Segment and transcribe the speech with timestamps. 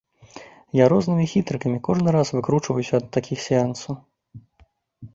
[0.79, 3.93] Я рознымі хітрыкамі кожны раз выкручваюся ад такіх сеансаў.